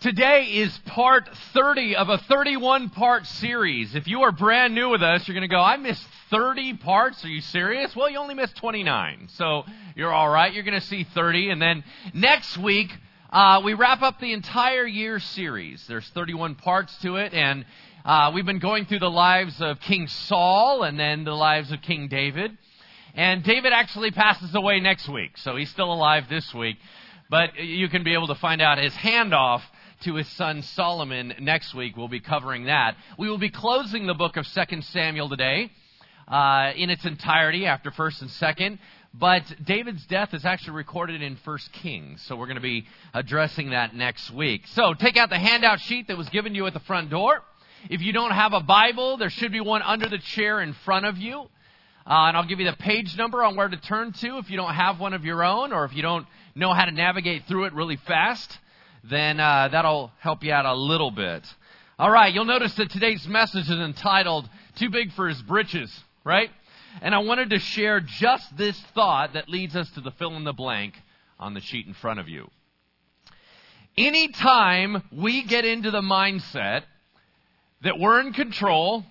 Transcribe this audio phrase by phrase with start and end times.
[0.00, 3.96] Today is part 30 of a 31 part series.
[3.96, 7.24] If you are brand new with us, you're going to go, I missed 30 parts.
[7.24, 7.96] Are you serious?
[7.96, 9.26] Well, you only missed 29.
[9.32, 9.64] So
[9.96, 10.54] you're all right.
[10.54, 11.50] You're going to see 30.
[11.50, 11.82] And then
[12.14, 12.96] next week,
[13.30, 15.84] uh, we wrap up the entire year series.
[15.88, 17.34] There's 31 parts to it.
[17.34, 17.66] And
[18.04, 21.82] uh, we've been going through the lives of King Saul and then the lives of
[21.82, 22.56] King David.
[23.14, 25.36] And David actually passes away next week.
[25.38, 26.76] So he's still alive this week.
[27.28, 29.62] But you can be able to find out his handoff
[30.02, 31.96] to his son Solomon next week.
[31.96, 32.96] We'll be covering that.
[33.18, 35.70] We will be closing the book of 2 Samuel today
[36.28, 38.78] uh, in its entirety after 1st and 2nd.
[39.14, 43.70] But David's death is actually recorded in 1 Kings, so we're going to be addressing
[43.70, 44.66] that next week.
[44.68, 47.42] So take out the handout sheet that was given to you at the front door.
[47.90, 51.06] If you don't have a Bible, there should be one under the chair in front
[51.06, 51.48] of you.
[52.06, 54.56] Uh, and I'll give you the page number on where to turn to if you
[54.56, 57.64] don't have one of your own or if you don't know how to navigate through
[57.64, 58.58] it really fast
[59.04, 61.46] then uh, that'll help you out a little bit.
[61.98, 65.92] All right, you'll notice that today's message is entitled Too Big for His Britches,
[66.24, 66.50] right?
[67.02, 70.44] And I wanted to share just this thought that leads us to the fill in
[70.44, 70.94] the blank
[71.38, 72.50] on the sheet in front of you.
[73.96, 76.82] Anytime we get into the mindset
[77.82, 79.04] that we're in control,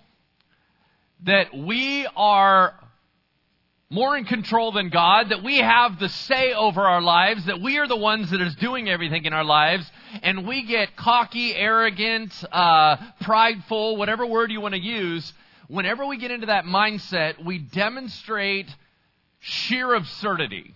[1.25, 2.73] that we are
[3.89, 7.77] more in control than God, that we have the say over our lives, that we
[7.77, 9.89] are the ones that is doing everything in our lives,
[10.23, 15.31] and we get cocky, arrogant, uh, prideful, whatever word you want to use,
[15.69, 18.67] whenever we get into that mindset, we demonstrate
[19.39, 20.73] sheer absurdity.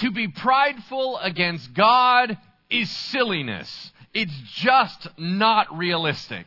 [0.00, 2.38] To be prideful against God
[2.70, 3.92] is silliness.
[4.12, 6.46] It's just not realistic.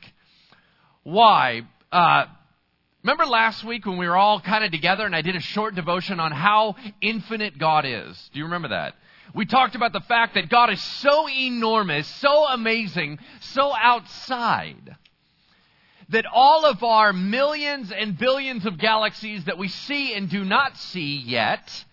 [1.04, 1.62] Why?
[1.92, 2.26] Uh,
[3.04, 5.74] Remember last week when we were all kind of together and I did a short
[5.74, 8.30] devotion on how infinite God is?
[8.32, 8.94] Do you remember that?
[9.34, 14.98] We talked about the fact that God is so enormous, so amazing, so outside
[16.10, 20.78] that all of our millions and billions of galaxies that we see and do not
[20.78, 21.86] see yet,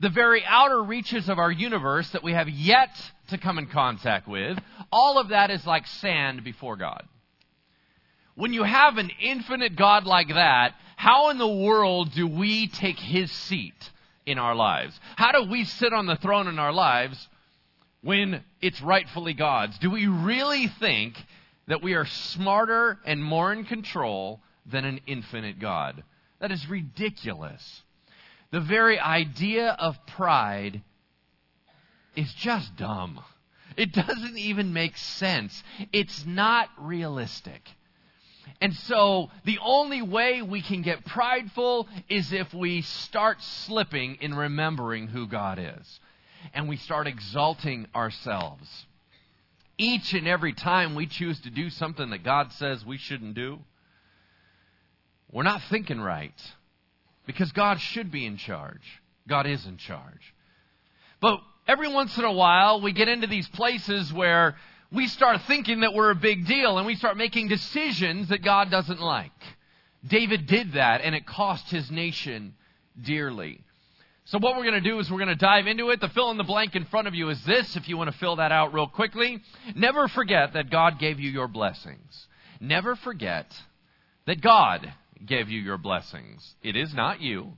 [0.00, 2.90] the very outer reaches of our universe that we have yet
[3.28, 4.58] to come in contact with,
[4.92, 7.04] all of that is like sand before God.
[8.40, 12.98] When you have an infinite God like that, how in the world do we take
[12.98, 13.90] his seat
[14.24, 14.98] in our lives?
[15.16, 17.28] How do we sit on the throne in our lives
[18.00, 19.78] when it's rightfully God's?
[19.80, 21.22] Do we really think
[21.66, 26.02] that we are smarter and more in control than an infinite God?
[26.38, 27.82] That is ridiculous.
[28.52, 30.80] The very idea of pride
[32.16, 33.20] is just dumb.
[33.76, 35.62] It doesn't even make sense.
[35.92, 37.60] It's not realistic.
[38.60, 44.34] And so the only way we can get prideful is if we start slipping in
[44.34, 46.00] remembering who God is.
[46.52, 48.68] And we start exalting ourselves.
[49.78, 53.58] Each and every time we choose to do something that God says we shouldn't do,
[55.32, 56.34] we're not thinking right.
[57.26, 59.00] Because God should be in charge.
[59.26, 60.34] God is in charge.
[61.20, 64.56] But every once in a while, we get into these places where
[64.92, 68.70] we start thinking that we're a big deal and we start making decisions that God
[68.70, 69.30] doesn't like.
[70.06, 72.54] David did that and it cost his nation
[73.00, 73.60] dearly.
[74.24, 76.00] So what we're going to do is we're going to dive into it.
[76.00, 78.18] The fill in the blank in front of you is this, if you want to
[78.18, 79.40] fill that out real quickly.
[79.74, 82.26] Never forget that God gave you your blessings.
[82.60, 83.46] Never forget
[84.26, 84.92] that God
[85.24, 86.54] gave you your blessings.
[86.62, 87.52] It is not you.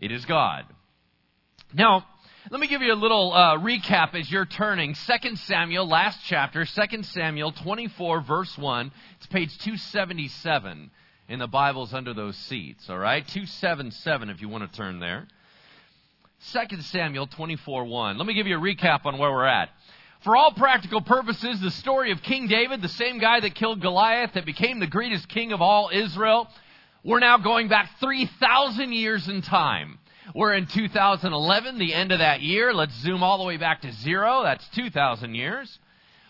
[0.00, 0.64] It is God.
[1.74, 2.06] Now,
[2.50, 4.94] let me give you a little uh, recap as you're turning.
[4.94, 8.90] 2 Samuel, last chapter, 2 Samuel 24, verse 1.
[9.16, 10.90] It's page 277
[11.28, 13.26] in the Bibles under those seats, all right?
[13.26, 15.26] 277 if you want to turn there.
[16.52, 18.16] 2 Samuel 24, 1.
[18.16, 19.68] Let me give you a recap on where we're at.
[20.24, 24.32] For all practical purposes, the story of King David, the same guy that killed Goliath,
[24.34, 26.48] that became the greatest king of all Israel,
[27.04, 29.98] we're now going back 3,000 years in time.
[30.34, 32.74] We're in 2011, the end of that year.
[32.74, 34.42] Let's zoom all the way back to zero.
[34.42, 35.78] That's 2,000 years.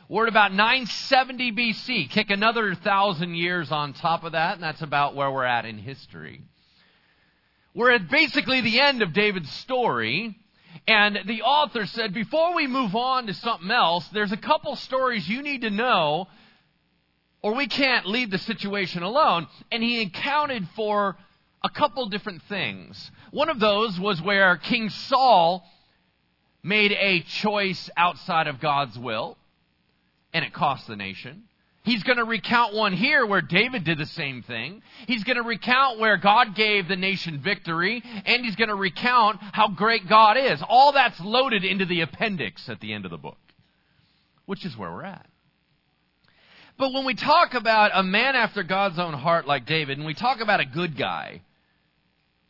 [0.08, 2.10] We're at about 970 BC.
[2.10, 5.78] Kick another thousand years on top of that, and that's about where we're at in
[5.78, 6.42] history.
[7.74, 10.36] We're at basically the end of David's story,
[10.86, 15.28] and the author said, before we move on to something else, there's a couple stories
[15.28, 16.28] you need to know,
[17.42, 19.48] or we can't leave the situation alone.
[19.72, 21.16] And he accounted for
[21.62, 23.10] a couple different things.
[23.30, 25.64] One of those was where King Saul
[26.62, 29.36] made a choice outside of God's will,
[30.32, 31.44] and it cost the nation.
[31.84, 34.82] He's going to recount one here where David did the same thing.
[35.06, 39.38] He's going to recount where God gave the nation victory, and he's going to recount
[39.40, 40.62] how great God is.
[40.68, 43.38] All that's loaded into the appendix at the end of the book.
[44.48, 45.26] which is where we're at.
[46.78, 50.14] But when we talk about a man after God's own heart like David, and we
[50.14, 51.42] talk about a good guy,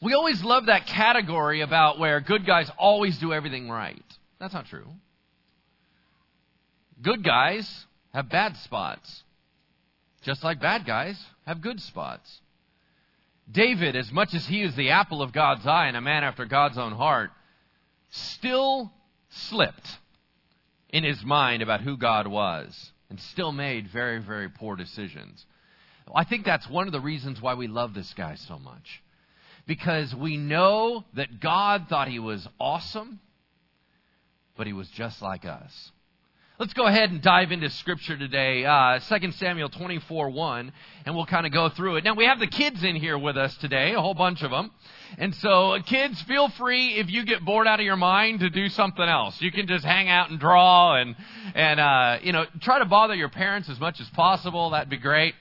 [0.01, 4.05] we always love that category about where good guys always do everything right.
[4.39, 4.87] That's not true.
[7.03, 9.25] Good guys have bad spots,
[10.23, 12.41] just like bad guys have good spots.
[13.51, 16.45] David, as much as he is the apple of God's eye and a man after
[16.45, 17.31] God's own heart,
[18.11, 18.93] still
[19.31, 19.99] slipped
[20.91, 25.45] in his mind about who God was and still made very, very poor decisions.
[26.15, 29.03] I think that's one of the reasons why we love this guy so much.
[29.69, 33.21] Because we know that God thought he was awesome,
[34.57, 35.93] but he was just like us.
[36.59, 40.73] Let's go ahead and dive into Scripture today, uh, 2 Samuel 24 1,
[41.05, 42.05] and we'll kind of go through it.
[42.05, 44.71] Now, we have the kids in here with us today, a whole bunch of them.
[45.19, 48.71] And so, kids, feel free if you get bored out of your mind to do
[48.71, 49.41] something else.
[49.43, 51.15] You can just hang out and draw and,
[51.55, 54.71] and uh, you know, try to bother your parents as much as possible.
[54.71, 55.35] That'd be great.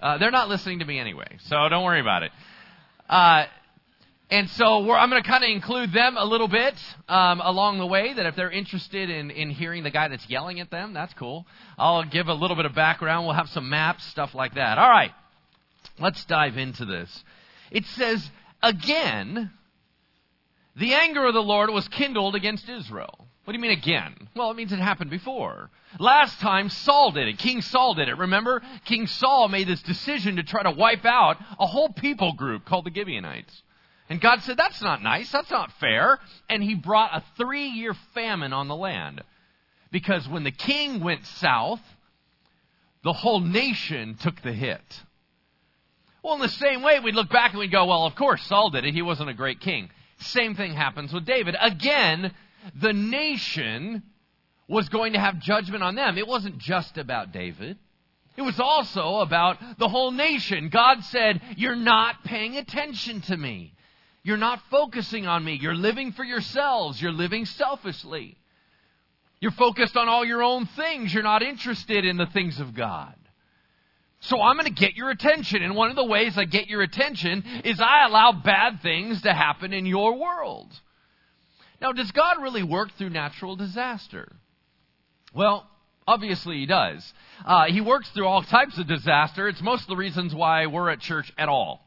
[0.00, 2.32] Uh, they're not listening to me anyway, so don't worry about it.
[3.10, 3.46] Uh,
[4.30, 6.74] and so I'm going to kind of include them a little bit
[7.08, 8.14] um, along the way.
[8.14, 11.44] That if they're interested in, in hearing the guy that's yelling at them, that's cool.
[11.76, 13.26] I'll give a little bit of background.
[13.26, 14.78] We'll have some maps, stuff like that.
[14.78, 15.10] All right,
[15.98, 17.24] let's dive into this.
[17.72, 18.30] It says
[18.62, 19.50] again,
[20.76, 23.26] the anger of the Lord was kindled against Israel.
[23.50, 24.28] What do you mean again?
[24.36, 25.70] Well, it means it happened before.
[25.98, 27.38] Last time Saul did it.
[27.38, 28.16] King Saul did it.
[28.16, 28.62] Remember?
[28.84, 32.84] King Saul made this decision to try to wipe out a whole people group called
[32.84, 33.64] the Gibeonites.
[34.08, 35.32] And God said, That's not nice.
[35.32, 36.20] That's not fair.
[36.48, 39.20] And he brought a three year famine on the land.
[39.90, 41.80] Because when the king went south,
[43.02, 45.02] the whole nation took the hit.
[46.22, 48.70] Well, in the same way, we'd look back and we'd go, Well, of course, Saul
[48.70, 48.94] did it.
[48.94, 49.90] He wasn't a great king.
[50.20, 51.56] Same thing happens with David.
[51.60, 52.32] Again,
[52.80, 54.02] the nation
[54.68, 56.16] was going to have judgment on them.
[56.16, 57.78] It wasn't just about David.
[58.36, 60.68] It was also about the whole nation.
[60.68, 63.74] God said, You're not paying attention to me.
[64.22, 65.58] You're not focusing on me.
[65.60, 67.00] You're living for yourselves.
[67.00, 68.36] You're living selfishly.
[69.40, 71.12] You're focused on all your own things.
[71.12, 73.14] You're not interested in the things of God.
[74.20, 75.62] So I'm going to get your attention.
[75.62, 79.32] And one of the ways I get your attention is I allow bad things to
[79.32, 80.68] happen in your world.
[81.80, 84.32] Now, does God really work through natural disaster?
[85.34, 85.66] Well,
[86.06, 87.12] obviously He does.
[87.44, 89.48] Uh, he works through all types of disaster.
[89.48, 91.80] It's most of the reasons why we're at church at all.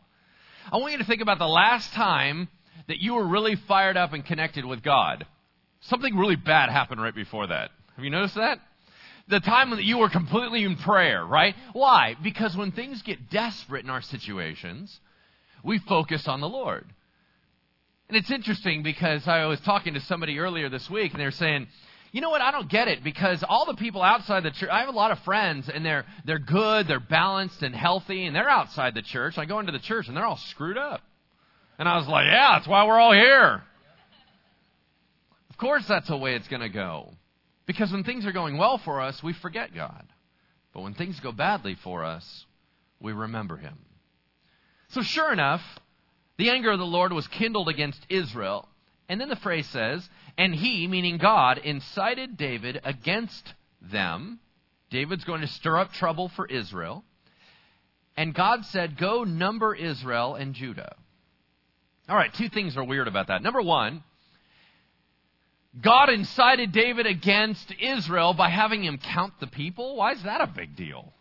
[0.71, 2.47] I want you to think about the last time
[2.87, 5.25] that you were really fired up and connected with God.
[5.81, 7.71] Something really bad happened right before that.
[7.95, 8.59] Have you noticed that?
[9.27, 11.55] The time that you were completely in prayer, right?
[11.73, 12.15] Why?
[12.21, 14.99] Because when things get desperate in our situations,
[15.63, 16.85] we focus on the Lord.
[18.13, 21.31] And it's interesting because I was talking to somebody earlier this week and they were
[21.31, 21.65] saying,
[22.11, 22.41] you know what?
[22.41, 25.09] I don't get it because all the people outside the church, I have a lot
[25.09, 29.39] of friends and they're, they're good, they're balanced and healthy, and they're outside the church.
[29.39, 31.01] I go into the church and they're all screwed up.
[31.79, 33.63] And I was like, yeah, that's why we're all here.
[35.49, 37.15] Of course, that's the way it's going to go.
[37.65, 40.05] Because when things are going well for us, we forget God.
[40.71, 42.45] But when things go badly for us,
[42.99, 43.79] we remember Him.
[44.89, 45.63] So, sure enough,
[46.37, 48.67] the anger of the Lord was kindled against Israel.
[49.09, 50.07] And then the phrase says,
[50.37, 54.39] and he, meaning God, incited David against them.
[54.89, 57.03] David's going to stir up trouble for Israel.
[58.15, 60.95] And God said, Go number Israel and Judah.
[62.07, 63.41] All right, two things are weird about that.
[63.41, 64.03] Number one,
[65.79, 69.95] God incited David against Israel by having him count the people.
[69.95, 71.13] Why is that a big deal?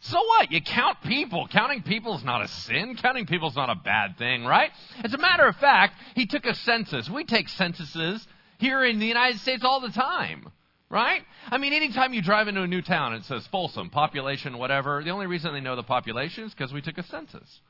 [0.00, 0.50] So what?
[0.50, 1.46] You count people.
[1.48, 2.96] Counting people is not a sin.
[2.96, 4.70] Counting people is not a bad thing, right?
[5.04, 7.08] As a matter of fact, he took a census.
[7.10, 8.26] We take censuses
[8.58, 10.50] here in the United States all the time.
[10.88, 11.22] Right?
[11.48, 15.04] I mean, anytime you drive into a new town, it says Folsom, population, whatever.
[15.04, 17.60] The only reason they know the population is because we took a census.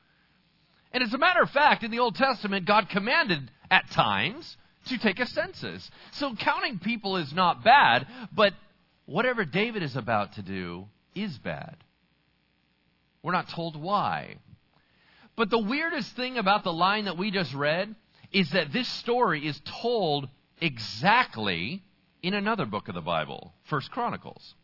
[0.91, 4.57] And as a matter of fact, in the Old Testament, God commanded at times
[4.87, 5.89] to take a census.
[6.13, 8.53] So counting people is not bad, but
[9.05, 11.77] whatever David is about to do is bad.
[13.23, 14.37] We're not told why.
[15.35, 17.95] But the weirdest thing about the line that we just read
[18.31, 20.27] is that this story is told
[20.59, 21.83] exactly
[22.23, 24.55] in another book of the Bible, First Chronicles.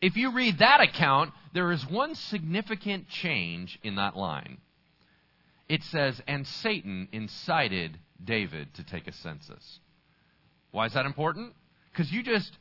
[0.00, 4.58] If you read that account, there is one significant change in that line.
[5.68, 9.80] It says, And Satan incited David to take a census.
[10.70, 11.54] Why is that important?
[11.92, 12.56] Because you just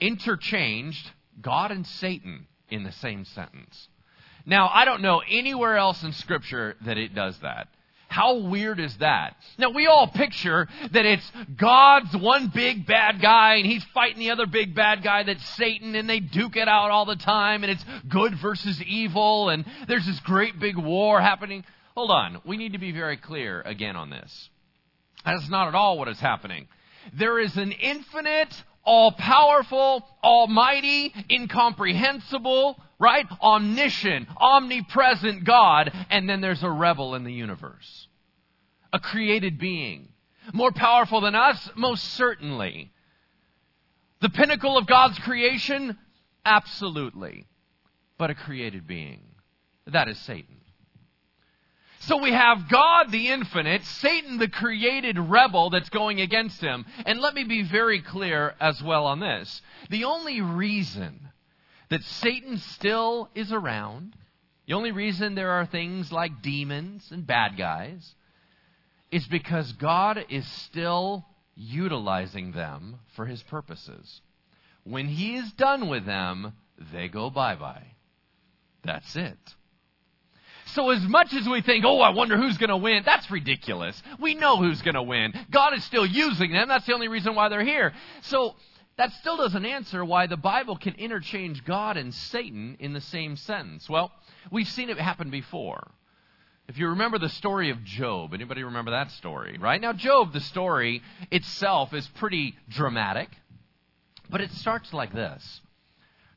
[0.00, 1.10] interchanged
[1.40, 3.88] God and Satan in the same sentence.
[4.46, 7.68] Now, I don't know anywhere else in Scripture that it does that.
[8.08, 9.36] How weird is that?
[9.58, 14.30] Now we all picture that it's God's one big bad guy and he's fighting the
[14.30, 17.70] other big bad guy that's Satan and they duke it out all the time and
[17.70, 21.64] it's good versus evil and there's this great big war happening.
[21.96, 22.40] Hold on.
[22.44, 24.50] We need to be very clear again on this.
[25.24, 26.68] That's not at all what is happening.
[27.12, 28.54] There is an infinite,
[28.86, 33.26] all powerful, almighty, incomprehensible, right?
[33.42, 38.08] Omniscient, omnipresent God, and then there's a rebel in the universe.
[38.92, 40.08] A created being.
[40.52, 41.68] More powerful than us?
[41.74, 42.92] Most certainly.
[44.20, 45.98] The pinnacle of God's creation?
[46.44, 47.46] Absolutely.
[48.16, 49.20] But a created being.
[49.88, 50.55] That is Satan.
[52.00, 56.84] So we have God the infinite, Satan the created rebel that's going against him.
[57.04, 59.62] And let me be very clear as well on this.
[59.90, 61.28] The only reason
[61.88, 64.14] that Satan still is around,
[64.66, 68.14] the only reason there are things like demons and bad guys,
[69.10, 71.24] is because God is still
[71.54, 74.20] utilizing them for his purposes.
[74.84, 76.52] When he is done with them,
[76.92, 77.86] they go bye bye.
[78.84, 79.38] That's it.
[80.66, 84.00] So as much as we think, oh, I wonder who's going to win, that's ridiculous.
[84.18, 85.32] We know who's going to win.
[85.50, 86.68] God is still using them.
[86.68, 87.92] That's the only reason why they're here.
[88.22, 88.56] So
[88.96, 93.36] that still doesn't answer why the Bible can interchange God and Satan in the same
[93.36, 93.88] sentence.
[93.88, 94.10] Well,
[94.50, 95.90] we've seen it happen before.
[96.68, 99.80] If you remember the story of Job, anybody remember that story, right?
[99.80, 103.28] Now, Job, the story itself is pretty dramatic,
[104.28, 105.60] but it starts like this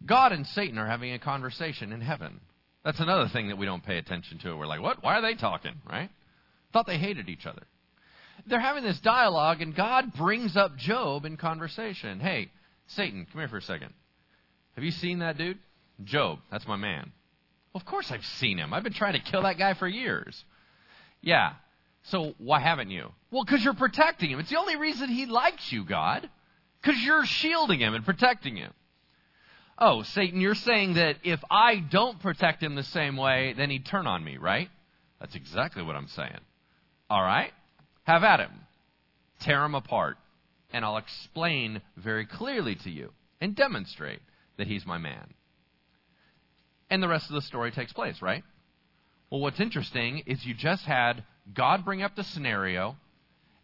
[0.05, 2.41] God and Satan are having a conversation in heaven.
[2.83, 4.55] That's another thing that we don't pay attention to.
[4.55, 5.03] We're like, what?
[5.03, 6.09] Why are they talking, right?
[6.71, 7.63] Thought they hated each other.
[8.47, 12.19] They're having this dialogue, and God brings up Job in conversation.
[12.19, 12.49] Hey,
[12.87, 13.93] Satan, come here for a second.
[14.75, 15.57] Have you seen that dude?
[16.03, 17.11] Job, that's my man.
[17.73, 18.73] Well, of course I've seen him.
[18.73, 20.43] I've been trying to kill that guy for years.
[21.21, 21.53] Yeah.
[22.03, 23.09] So why haven't you?
[23.29, 24.39] Well, because you're protecting him.
[24.39, 26.29] It's the only reason he likes you, God.
[26.81, 28.71] Because you're shielding him and protecting him.
[29.81, 33.85] Oh, Satan, you're saying that if I don't protect him the same way, then he'd
[33.85, 34.69] turn on me, right?
[35.21, 36.39] That's exactly what I'm saying.
[37.09, 37.51] All right?
[38.03, 38.51] Have at him.
[39.39, 40.17] Tear him apart.
[40.71, 44.19] And I'll explain very clearly to you and demonstrate
[44.57, 45.33] that he's my man.
[46.89, 48.43] And the rest of the story takes place, right?
[49.29, 52.97] Well, what's interesting is you just had God bring up the scenario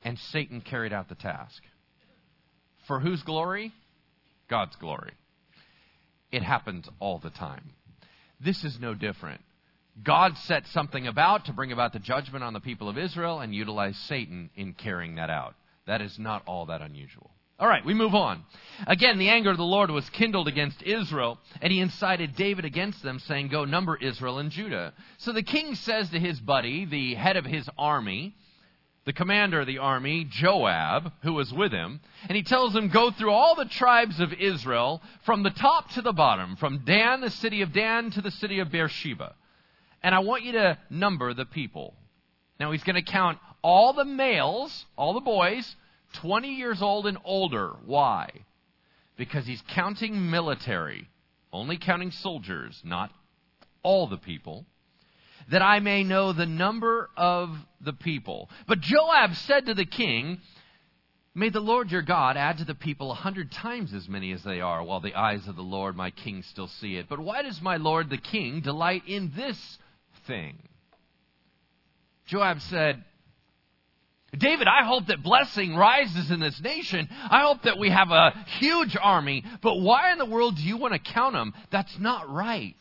[0.03, 1.61] and Satan carried out the task.
[2.87, 3.73] For whose glory?
[4.47, 5.11] God's glory.
[6.31, 7.73] It happens all the time.
[8.39, 9.41] This is no different.
[10.03, 13.55] God set something about to bring about the judgment on the people of Israel and
[13.55, 15.55] utilized Satan in carrying that out.
[15.87, 17.31] That is not all that unusual.
[17.57, 18.43] All right, we move on.
[18.85, 23.01] Again, the anger of the Lord was kindled against Israel, and he incited David against
[23.01, 24.93] them, saying, Go number Israel and Judah.
[25.19, 28.35] So the king says to his buddy, the head of his army,
[29.05, 33.11] the commander of the army, Joab, who was with him, and he tells him, Go
[33.11, 37.29] through all the tribes of Israel from the top to the bottom, from Dan, the
[37.29, 39.35] city of Dan, to the city of Beersheba.
[40.01, 41.93] And I want you to number the people.
[42.59, 45.75] Now he's going to count all the males, all the boys,
[46.13, 47.73] 20 years old and older.
[47.85, 48.29] Why?
[49.17, 51.09] Because he's counting military,
[51.53, 53.11] only counting soldiers, not
[53.83, 54.65] all the people
[55.51, 57.49] that I may know the number of
[57.81, 58.49] the people.
[58.67, 60.39] But Joab said to the king,
[61.37, 64.41] May the Lord your God add to the people a hundred times as many as
[64.43, 67.09] they are, while the eyes of the Lord my king still see it.
[67.09, 69.77] But why does my Lord the king delight in this
[70.27, 70.57] thing?
[72.27, 73.03] Joab said,
[74.37, 77.07] David, I hope that blessing rises in this nation.
[77.11, 79.43] I hope that we have a huge army.
[79.61, 81.53] But why in the world do you want to count them?
[81.69, 82.75] That's not right.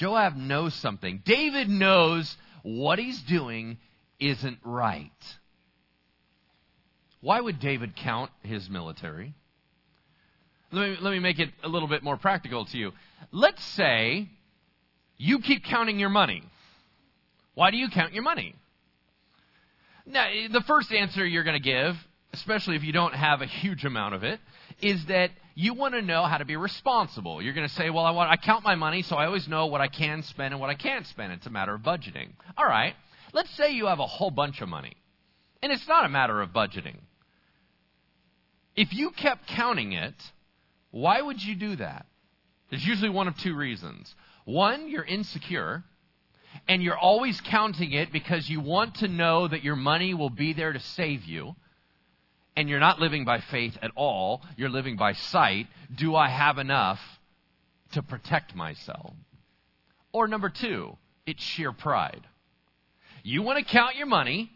[0.00, 1.20] Joab knows something.
[1.26, 3.76] David knows what he's doing
[4.18, 5.10] isn't right.
[7.20, 9.34] Why would David count his military?
[10.72, 12.92] Let me, let me make it a little bit more practical to you.
[13.30, 14.30] Let's say
[15.18, 16.44] you keep counting your money.
[17.52, 18.54] Why do you count your money?
[20.06, 21.94] Now, the first answer you're going to give,
[22.32, 24.40] especially if you don't have a huge amount of it,
[24.80, 27.42] is that you want to know how to be responsible.
[27.42, 29.66] You're going to say, well, I, want, I count my money so I always know
[29.66, 31.32] what I can spend and what I can't spend.
[31.32, 32.30] It's a matter of budgeting.
[32.56, 32.94] All right.
[33.32, 34.96] Let's say you have a whole bunch of money.
[35.62, 36.96] And it's not a matter of budgeting.
[38.76, 40.14] If you kept counting it,
[40.90, 42.06] why would you do that?
[42.70, 44.14] There's usually one of two reasons.
[44.44, 45.84] One, you're insecure,
[46.68, 50.52] and you're always counting it because you want to know that your money will be
[50.52, 51.54] there to save you
[52.56, 56.58] and you're not living by faith at all, you're living by sight, do I have
[56.58, 57.00] enough
[57.92, 59.14] to protect myself?
[60.12, 62.26] Or number two, it's sheer pride.
[63.22, 64.50] You want to count your money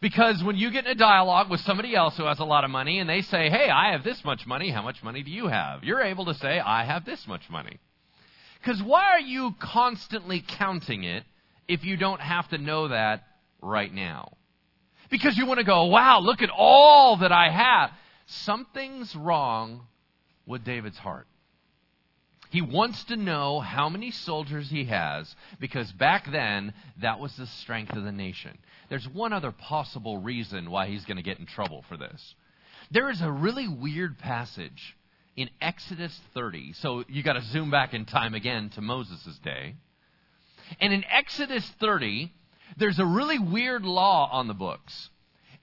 [0.00, 2.70] because when you get in a dialogue with somebody else who has a lot of
[2.70, 5.48] money and they say, Hey, I have this much money, how much money do you
[5.48, 5.82] have?
[5.82, 7.78] You're able to say, I have this much money.
[8.60, 11.24] Because why are you constantly counting it
[11.66, 13.24] if you don't have to know that
[13.60, 14.32] right now?
[15.10, 17.90] Because you want to go, wow, look at all that I have.
[18.26, 19.86] Something's wrong
[20.46, 21.26] with David's heart.
[22.50, 26.72] He wants to know how many soldiers he has because back then
[27.02, 28.56] that was the strength of the nation.
[28.88, 32.34] There's one other possible reason why he's going to get in trouble for this.
[32.90, 34.96] There is a really weird passage
[35.36, 36.72] in Exodus 30.
[36.74, 39.74] So you got to zoom back in time again to Moses' day.
[40.80, 42.32] And in Exodus 30,
[42.76, 45.10] there's a really weird law on the books.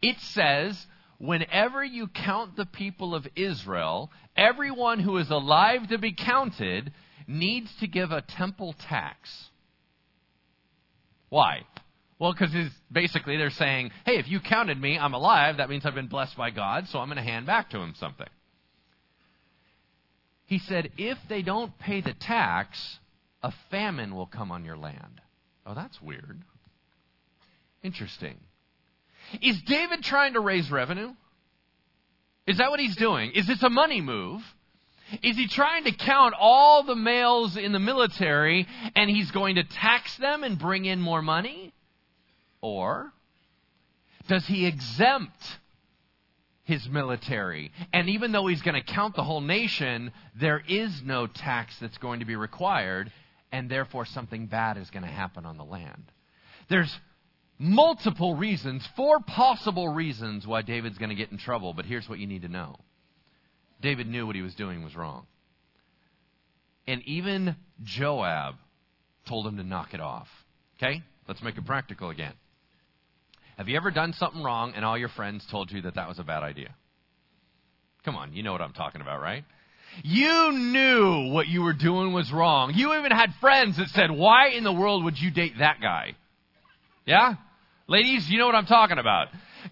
[0.01, 0.85] It says,
[1.17, 6.91] whenever you count the people of Israel, everyone who is alive to be counted
[7.27, 9.49] needs to give a temple tax.
[11.29, 11.61] Why?
[12.19, 12.53] Well, because
[12.91, 15.57] basically they're saying, hey, if you counted me, I'm alive.
[15.57, 17.93] That means I've been blessed by God, so I'm going to hand back to him
[17.97, 18.27] something.
[20.45, 22.99] He said, if they don't pay the tax,
[23.41, 25.21] a famine will come on your land.
[25.65, 26.43] Oh, that's weird.
[27.85, 28.39] Interesting.
[29.43, 31.13] Is David trying to raise revenue?
[32.47, 33.31] Is that what he's doing?
[33.35, 34.41] Is this a money move?
[35.21, 38.65] Is he trying to count all the males in the military
[38.95, 41.73] and he's going to tax them and bring in more money?
[42.59, 43.13] Or
[44.27, 45.43] does he exempt
[46.63, 47.71] his military?
[47.93, 51.99] And even though he's going to count the whole nation, there is no tax that's
[51.99, 53.11] going to be required,
[53.51, 56.11] and therefore something bad is going to happen on the land.
[56.67, 56.99] There's
[57.57, 62.19] multiple reasons, four possible reasons why David's going to get in trouble, but here's what
[62.19, 62.75] you need to know
[63.81, 65.25] David knew what he was doing was wrong.
[66.87, 68.55] And even Joab
[69.27, 70.27] told him to knock it off.
[70.77, 71.01] Okay?
[71.27, 72.33] Let's make it practical again.
[73.57, 76.19] Have you ever done something wrong and all your friends told you that that was
[76.19, 76.75] a bad idea?
[78.03, 79.43] Come on, you know what I'm talking about, right?
[80.03, 82.73] You knew what you were doing was wrong.
[82.75, 86.15] You even had friends that said, Why in the world would you date that guy?
[87.05, 87.35] Yeah?
[87.87, 89.27] Ladies, you know what I'm talking about.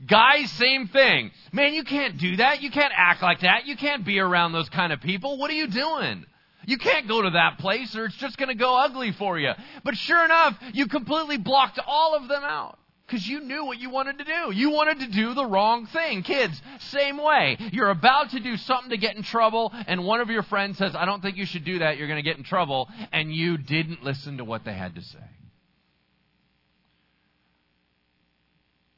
[0.08, 1.32] Guys, same thing.
[1.52, 2.62] Man, you can't do that.
[2.62, 3.66] You can't act like that.
[3.66, 5.38] You can't be around those kind of people.
[5.38, 6.26] What are you doing?
[6.66, 9.52] You can't go to that place or it's just going to go ugly for you.
[9.84, 13.90] But sure enough, you completely blocked all of them out because you knew what you
[13.90, 14.52] wanted to do.
[14.56, 16.24] You wanted to do the wrong thing.
[16.24, 17.58] Kids, same way.
[17.72, 20.96] You're about to do something to get in trouble, and one of your friends says,
[20.96, 21.98] I don't think you should do that.
[21.98, 22.90] You're going to get in trouble.
[23.12, 25.20] And you didn't listen to what they had to say.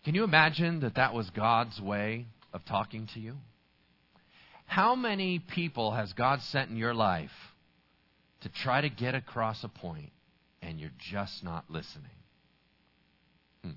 [0.06, 3.34] Can you imagine that that was God's way of talking to you?
[4.68, 7.32] How many people has God sent in your life
[8.42, 10.12] to try to get across a point
[10.62, 12.06] and you're just not listening?
[13.64, 13.72] Hmm.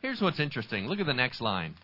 [0.00, 0.88] Here's what's interesting.
[0.88, 1.74] Look at the next line.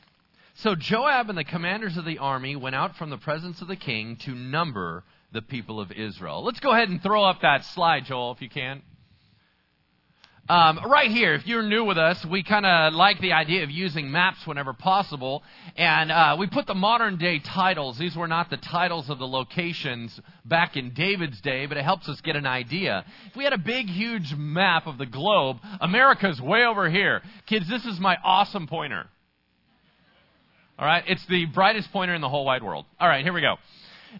[0.57, 3.77] So Joab and the commanders of the army went out from the presence of the
[3.77, 6.45] king to number the people of Israel.
[6.45, 8.83] Let's go ahead and throw up that slide, Joel, if you can.
[10.53, 13.71] Um, right here, if you're new with us, we kind of like the idea of
[13.71, 15.43] using maps whenever possible.
[15.79, 17.99] And uh, we put the modern day titles.
[17.99, 22.07] These were not the titles of the locations back in David's day, but it helps
[22.07, 23.03] us get an idea.
[23.31, 27.23] If we had a big, huge map of the globe, America's way over here.
[27.47, 29.07] Kids, this is my awesome pointer.
[30.79, 31.05] All right?
[31.07, 32.85] It's the brightest pointer in the whole wide world.
[33.01, 33.57] All right, here we go.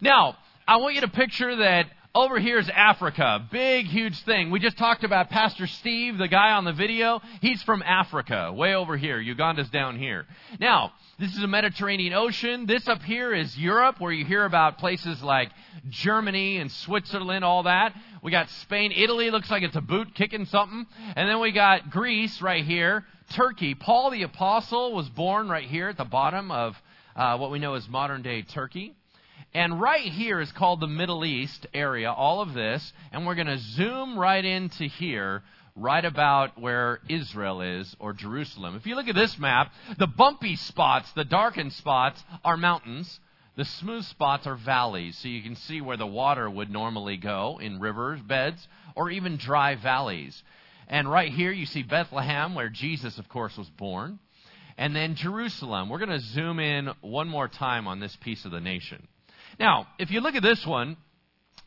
[0.01, 0.35] Now,
[0.67, 3.43] I want you to picture that over here is Africa.
[3.51, 4.51] Big, huge thing.
[4.51, 7.21] We just talked about Pastor Steve, the guy on the video.
[7.41, 9.19] He's from Africa, way over here.
[9.19, 10.27] Uganda's down here.
[10.59, 12.67] Now, this is a Mediterranean Ocean.
[12.67, 15.49] This up here is Europe, where you hear about places like
[15.89, 17.95] Germany and Switzerland, all that.
[18.21, 18.91] We got Spain.
[18.95, 20.85] Italy looks like it's a boot kicking something.
[21.15, 23.05] And then we got Greece right here.
[23.31, 23.73] Turkey.
[23.73, 26.75] Paul the Apostle was born right here at the bottom of
[27.15, 28.95] uh, what we know as modern day Turkey.
[29.55, 32.91] And right here is called the Middle East area, all of this.
[33.11, 35.43] And we're going to zoom right into here,
[35.75, 38.75] right about where Israel is, or Jerusalem.
[38.75, 43.19] If you look at this map, the bumpy spots, the darkened spots, are mountains.
[43.55, 47.59] The smooth spots are valleys, so you can see where the water would normally go
[47.61, 50.41] in rivers, beds, or even dry valleys.
[50.87, 54.17] And right here you see Bethlehem, where Jesus, of course, was born.
[54.75, 55.89] And then Jerusalem.
[55.89, 59.07] We're going to zoom in one more time on this piece of the nation.
[59.59, 60.97] Now, if you look at this one,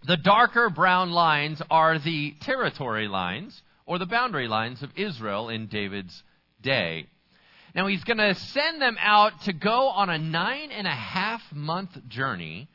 [0.06, 5.66] the darker brown lines are the territory lines or the boundary lines of Israel in
[5.66, 6.22] David's
[6.62, 7.06] day.
[7.74, 11.42] Now, he's going to send them out to go on a nine and a half
[11.52, 12.68] month journey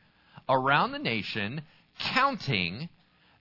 [0.48, 1.62] around the nation,
[1.98, 2.88] counting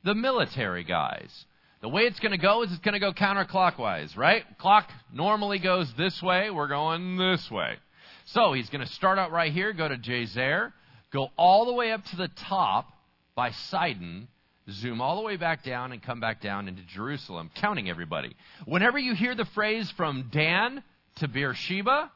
[0.03, 1.45] the military guys.
[1.81, 4.43] The way it's going to go is it's going to go counterclockwise, right?
[4.57, 6.49] Clock normally goes this way.
[6.49, 7.77] We're going this way.
[8.25, 10.73] So he's going to start out right here, go to Jazer,
[11.11, 12.91] go all the way up to the top
[13.35, 14.27] by Sidon,
[14.69, 18.35] zoom all the way back down, and come back down into Jerusalem, counting everybody.
[18.65, 20.83] Whenever you hear the phrase from Dan
[21.17, 22.11] to Beersheba,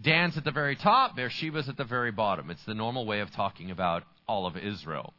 [0.00, 2.50] Dan's at the very top, Beersheba's at the very bottom.
[2.50, 5.14] It's the normal way of talking about all of Israel.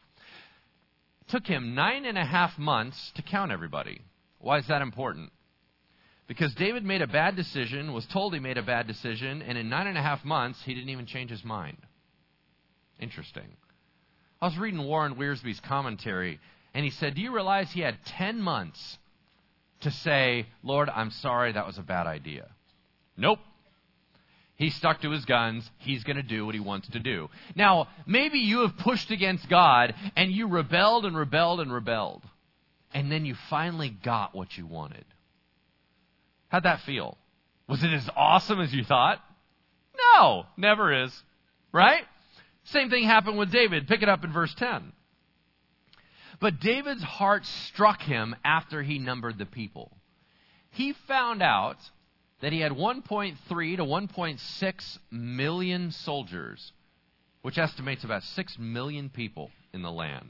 [1.21, 4.01] It took him nine and a half months to count everybody.
[4.39, 5.31] Why is that important?
[6.27, 9.69] Because David made a bad decision, was told he made a bad decision, and in
[9.69, 11.77] nine and a half months, he didn't even change his mind.
[12.99, 13.47] Interesting.
[14.41, 16.39] I was reading Warren Wiersbe's commentary,
[16.73, 18.97] and he said, Do you realize he had 10 months
[19.81, 22.47] to say, Lord, I'm sorry, that was a bad idea?
[23.15, 23.39] Nope.
[24.55, 25.69] He stuck to his guns.
[25.77, 27.29] He's going to do what he wants to do.
[27.55, 32.23] Now, maybe you have pushed against God and you rebelled and rebelled and rebelled.
[32.91, 35.05] And then you finally got what you wanted.
[36.49, 37.17] How'd that feel?
[37.67, 39.21] Was it as awesome as you thought?
[40.15, 41.11] No, never is.
[41.71, 42.03] Right?
[42.71, 43.87] Same thing happened with David.
[43.87, 44.91] Pick it up in verse 10.
[46.39, 49.91] But David's heart struck him after he numbered the people.
[50.71, 51.77] He found out
[52.41, 53.37] that he had 1.3
[53.77, 56.71] to 1.6 million soldiers,
[57.41, 60.29] which estimates about 6 million people in the land.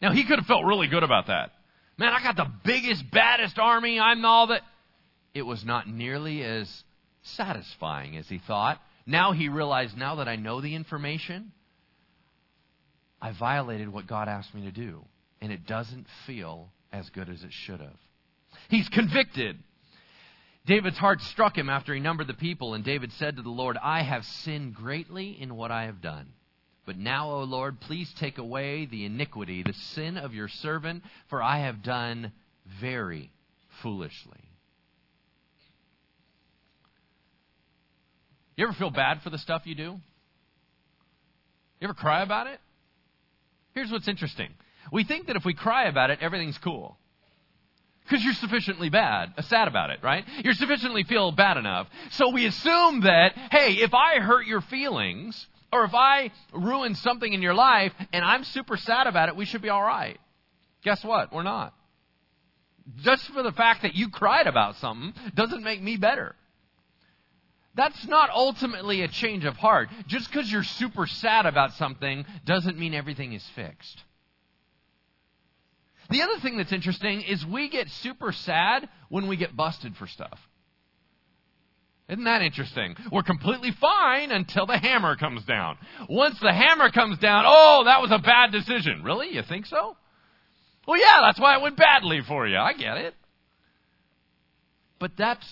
[0.00, 1.50] Now, he could have felt really good about that.
[1.96, 3.98] Man, I got the biggest, baddest army.
[3.98, 4.62] I'm all that.
[5.32, 6.84] It was not nearly as
[7.22, 8.80] satisfying as he thought.
[9.06, 11.52] Now he realized, now that I know the information,
[13.20, 15.04] I violated what God asked me to do.
[15.40, 17.98] And it doesn't feel as good as it should have.
[18.68, 19.58] He's convicted.
[20.66, 23.76] David's heart struck him after he numbered the people, and David said to the Lord,
[23.82, 26.32] I have sinned greatly in what I have done.
[26.86, 31.42] But now, O Lord, please take away the iniquity, the sin of your servant, for
[31.42, 32.32] I have done
[32.80, 33.30] very
[33.82, 34.43] foolishly.
[38.56, 39.82] You ever feel bad for the stuff you do?
[41.80, 42.60] You ever cry about it?
[43.74, 44.50] Here's what's interesting.
[44.92, 46.96] We think that if we cry about it, everything's cool.
[48.04, 50.24] Because you're sufficiently bad, uh, sad about it, right?
[50.44, 51.88] You're sufficiently feel bad enough.
[52.10, 57.32] So we assume that, hey, if I hurt your feelings, or if I ruin something
[57.32, 60.18] in your life, and I'm super sad about it, we should be alright.
[60.82, 61.32] Guess what?
[61.32, 61.74] We're not.
[62.98, 66.36] Just for the fact that you cried about something doesn't make me better.
[67.74, 69.88] That's not ultimately a change of heart.
[70.06, 74.02] Just because you're super sad about something doesn't mean everything is fixed.
[76.10, 80.06] The other thing that's interesting is we get super sad when we get busted for
[80.06, 80.38] stuff.
[82.08, 82.94] Isn't that interesting?
[83.10, 85.78] We're completely fine until the hammer comes down.
[86.08, 89.02] Once the hammer comes down, oh, that was a bad decision.
[89.02, 89.34] Really?
[89.34, 89.96] You think so?
[90.86, 92.58] Well, yeah, that's why it went badly for you.
[92.58, 93.14] I get it.
[94.98, 95.46] But that's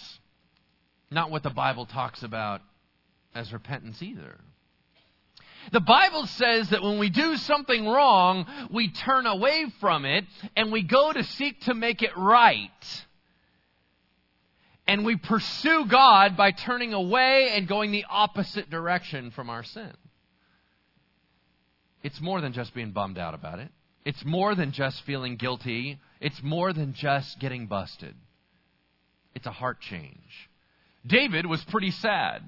[1.12, 2.60] not what the Bible talks about
[3.34, 4.38] as repentance either.
[5.70, 10.24] The Bible says that when we do something wrong, we turn away from it
[10.56, 13.04] and we go to seek to make it right.
[14.86, 19.92] And we pursue God by turning away and going the opposite direction from our sin.
[22.02, 23.70] It's more than just being bummed out about it.
[24.04, 26.00] It's more than just feeling guilty.
[26.20, 28.16] It's more than just getting busted.
[29.36, 30.50] It's a heart change.
[31.06, 32.42] David was pretty sad.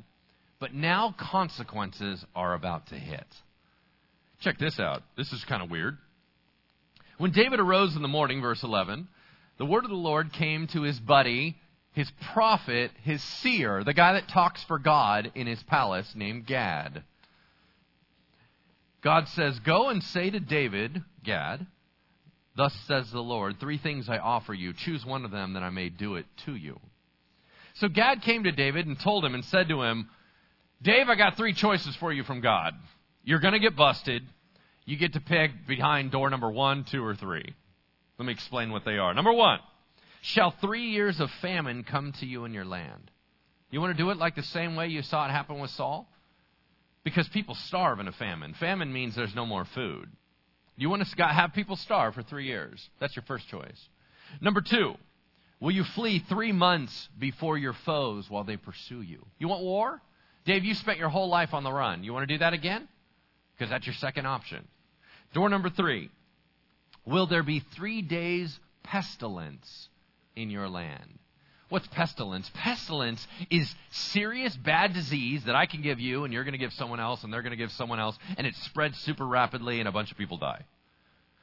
[0.61, 3.27] But now consequences are about to hit.
[4.41, 5.03] Check this out.
[5.17, 5.99] This is kind of weird.
[7.19, 9.09] When David arose in the morning, verse 11,
[9.59, 11.57] the word of the Lord came to his buddy,
[11.93, 17.05] his prophet, his seer, the guy that talks for God in his palace, named Gad.
[19.03, 21.67] God says, Go and say to David, Gad,
[22.57, 24.73] Thus says the Lord, three things I offer you.
[24.73, 26.79] Choose one of them that I may do it to you.
[27.75, 30.09] So Gad came to David and told him and said to him,
[30.83, 32.75] Dave, I got three choices for you from God.
[33.25, 34.23] You're going to get busted.
[34.85, 37.55] You get to pick behind door number one, two, or three.
[38.19, 39.13] Let me explain what they are.
[39.15, 39.61] Number one,
[40.23, 43.11] shall three years of famine come to you in your land?
[43.71, 46.07] You want to do it like the same way you saw it happen with Saul?
[47.03, 48.55] Because people starve in a famine.
[48.61, 50.09] Famine means there's no more food.
[50.77, 52.89] You want to have people starve for three years.
[53.01, 53.89] That's your first choice.
[54.41, 54.95] Number two,
[55.65, 59.25] will you flee three months before your foes while they pursue you?
[59.39, 60.03] You want war?
[60.45, 62.05] Dave, you spent your whole life on the run.
[62.05, 62.87] You want to do that again?
[63.57, 64.69] Because that's your second option.
[65.33, 66.11] Door number three.
[67.07, 69.89] Will there be three days pestilence
[70.37, 71.19] in your land?
[71.71, 72.51] What's pestilence?
[72.55, 76.75] Pestilence is serious bad disease that I can give you and you're going to give
[76.75, 79.89] someone else and they're going to give someone else and it spreads super rapidly and
[79.89, 80.67] a bunch of people die.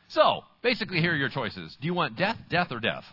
[0.10, 1.75] So, basically here are your choices.
[1.81, 3.05] Do you want death, death, or death?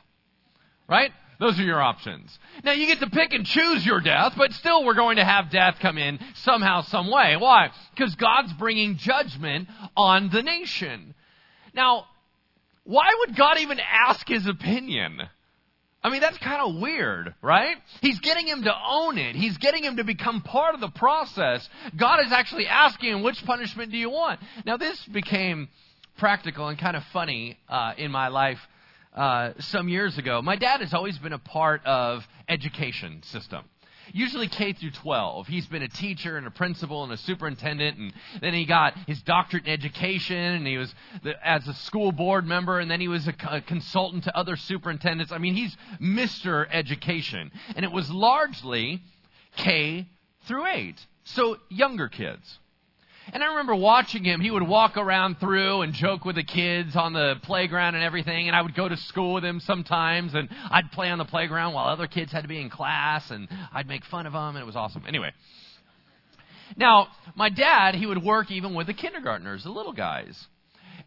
[0.88, 1.12] Right?
[1.38, 2.36] Those are your options.
[2.64, 5.50] Now you get to pick and choose your death, but still we're going to have
[5.50, 7.36] death come in somehow, some way.
[7.36, 7.70] Why?
[7.94, 11.14] Because God's bringing judgment on the nation.
[11.74, 12.06] Now,
[12.82, 15.20] why would God even ask his opinion?
[16.02, 17.76] I mean, that's kind of weird, right?
[18.00, 19.36] He's getting him to own it.
[19.36, 21.68] He's getting him to become part of the process.
[21.96, 24.40] God is actually asking him, which punishment do you want?
[24.64, 25.68] Now, this became
[26.16, 28.58] practical and kind of funny uh, in my life
[29.14, 30.42] uh, some years ago.
[30.42, 33.64] My dad has always been a part of education system
[34.12, 35.46] usually K through 12.
[35.46, 39.20] He's been a teacher and a principal and a superintendent, and then he got his
[39.22, 43.08] doctorate in education, and he was the, as a school board member, and then he
[43.08, 45.32] was a, a consultant to other superintendents.
[45.32, 46.66] I mean, he's Mr.
[46.70, 49.02] Education, and it was largely
[49.56, 50.06] K
[50.46, 50.94] through 8,
[51.24, 52.58] so younger kids.
[53.32, 54.40] And I remember watching him.
[54.40, 58.48] He would walk around through and joke with the kids on the playground and everything.
[58.48, 60.34] And I would go to school with him sometimes.
[60.34, 63.30] And I'd play on the playground while other kids had to be in class.
[63.30, 64.40] And I'd make fun of him.
[64.40, 65.04] And it was awesome.
[65.06, 65.32] Anyway.
[66.76, 70.46] Now, my dad, he would work even with the kindergartners, the little guys.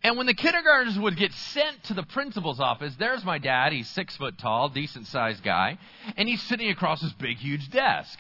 [0.03, 3.71] And when the kindergartners would get sent to the principal's office, there's my dad.
[3.71, 5.77] He's six foot tall, decent sized guy.
[6.17, 8.19] And he's sitting across this big, huge desk.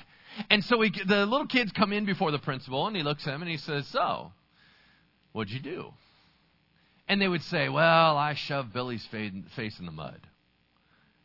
[0.49, 3.31] And so we, the little kids come in before the principal, and he looks at
[3.31, 4.31] them and he says, So,
[5.33, 5.93] what'd you do?
[7.07, 10.19] And they would say, Well, I shoved Billy's face in the mud.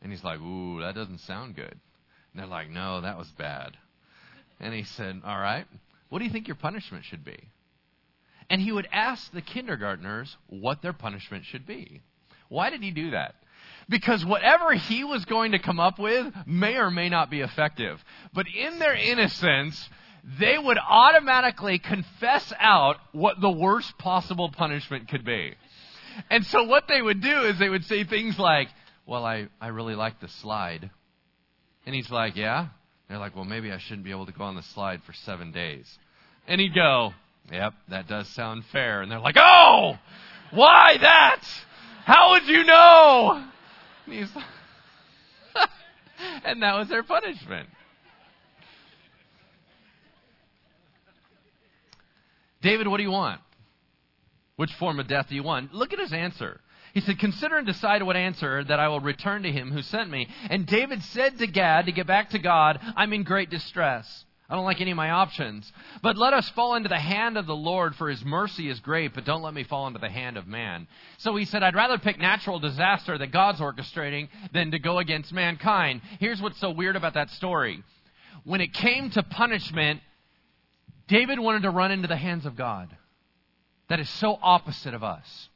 [0.03, 1.73] And he's like, Ooh, that doesn't sound good.
[1.73, 3.77] And they're like, No, that was bad.
[4.61, 5.66] And he said, All right,
[6.09, 7.38] what do you think your punishment should be?
[8.49, 12.01] And he would ask the kindergartners what their punishment should be.
[12.49, 13.35] Why did he do that?
[13.88, 18.03] Because whatever he was going to come up with may or may not be effective.
[18.33, 19.88] But in their innocence,
[20.40, 25.55] they would automatically confess out what the worst possible punishment could be.
[26.31, 28.68] And so what they would do is they would say things like,
[29.07, 30.90] Well, I, I really like the slide.
[31.85, 32.68] And he's like, Yeah?
[33.09, 35.53] they're like, Well, maybe I shouldn't be able to go on the slide for seven
[35.53, 35.87] days.
[36.49, 37.12] And he'd go,
[37.53, 39.03] Yep, that does sound fair.
[39.03, 39.96] And they're like, Oh!
[40.51, 41.42] Why that?
[42.05, 43.44] How would you know?
[44.07, 44.45] And,
[46.45, 47.69] and that was their punishment.
[52.62, 53.40] David, what do you want?
[54.57, 55.73] Which form of death do you want?
[55.73, 56.61] Look at his answer.
[56.95, 60.11] He said, Consider and decide what answer that I will return to him who sent
[60.11, 60.29] me.
[60.49, 64.26] And David said to Gad to get back to God, I'm in great distress.
[64.49, 65.71] I don't like any of my options.
[66.03, 69.13] But let us fall into the hand of the Lord, for his mercy is great,
[69.13, 70.87] but don't let me fall into the hand of man.
[71.19, 75.33] So he said, I'd rather pick natural disaster that God's orchestrating than to go against
[75.33, 76.01] mankind.
[76.21, 77.83] Here's what's so weird about that story.
[78.45, 80.01] When it came to punishment,
[81.09, 82.97] David wanted to run into the hands of God.
[83.89, 85.49] That is so opposite of us.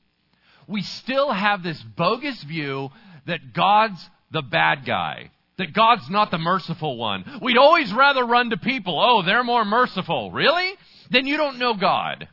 [0.67, 2.91] We still have this bogus view
[3.27, 7.25] that God's the bad guy that God's not the merciful one.
[7.43, 8.99] We'd always rather run to people.
[8.99, 10.33] Oh, they're more merciful.
[10.33, 10.73] Really?
[11.11, 12.29] Then you don't know God.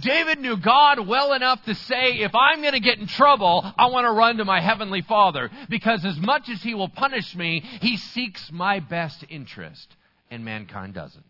[0.00, 3.86] David knew God well enough to say, if I'm going to get in trouble, I
[3.86, 5.50] want to run to my heavenly Father.
[5.68, 9.94] Because as much as He will punish me, He seeks my best interest,
[10.30, 11.24] and mankind doesn't.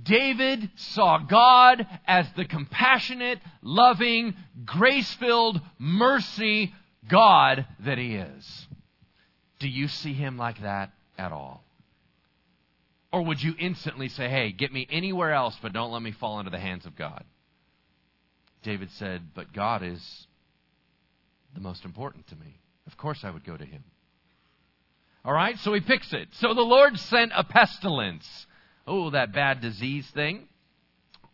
[0.00, 6.74] David saw God as the compassionate, loving, grace filled, mercy
[7.08, 8.63] God that He is.
[9.64, 11.64] Do you see him like that at all?
[13.10, 16.38] Or would you instantly say, hey, get me anywhere else, but don't let me fall
[16.38, 17.24] into the hands of God?
[18.62, 20.26] David said, but God is
[21.54, 22.58] the most important to me.
[22.86, 23.84] Of course I would go to him.
[25.24, 26.28] All right, so he picks it.
[26.32, 28.46] So the Lord sent a pestilence.
[28.86, 30.46] Oh, that bad disease thing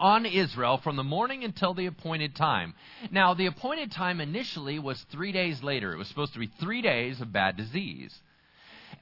[0.00, 2.74] on Israel from the morning until the appointed time.
[3.10, 5.92] Now, the appointed time initially was three days later.
[5.92, 8.18] It was supposed to be three days of bad disease.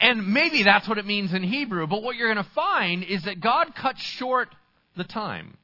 [0.01, 3.23] And maybe that's what it means in Hebrew, but what you're going to find is
[3.25, 4.49] that God cuts short
[4.97, 5.57] the time.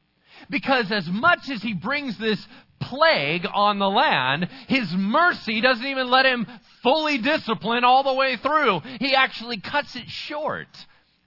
[0.51, 2.45] Because as much as he brings this
[2.81, 6.47] plague on the land, his mercy doesn't even let him
[6.83, 8.81] fully discipline all the way through.
[9.01, 10.69] He actually cuts it short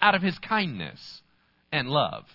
[0.02, 1.22] out of his kindness
[1.72, 2.26] and love.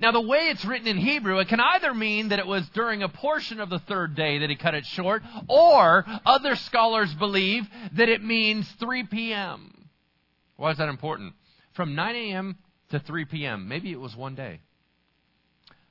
[0.00, 3.02] Now, the way it's written in Hebrew, it can either mean that it was during
[3.02, 7.64] a portion of the third day that he cut it short, or other scholars believe
[7.94, 9.88] that it means 3 p.m.
[10.56, 11.34] Why is that important?
[11.72, 12.56] From 9 a.m.
[12.90, 13.68] to 3 p.m.
[13.68, 14.60] Maybe it was one day.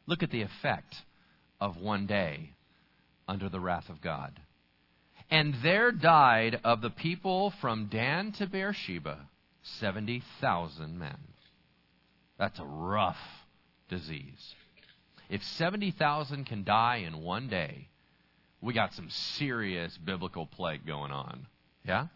[0.05, 0.95] Look at the effect
[1.59, 2.51] of one day
[3.27, 4.39] under the wrath of God.
[5.29, 9.27] And there died of the people from Dan to Beersheba
[9.79, 11.17] 70,000 men.
[12.37, 13.17] That's a rough
[13.89, 14.55] disease.
[15.29, 17.89] If 70,000 can die in one day,
[18.61, 21.47] we got some serious biblical plague going on.
[21.85, 22.07] Yeah?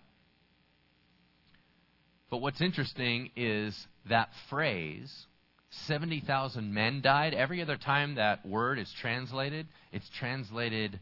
[2.30, 5.28] But what's interesting is that phrase,
[5.72, 7.34] 70,000 men died.
[7.34, 11.00] Every other time that word is translated, it's translated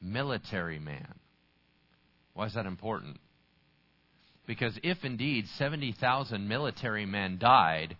[0.00, 1.14] military man.
[2.34, 3.18] Why is that important?
[4.46, 7.96] Because if indeed 70,000 military men died,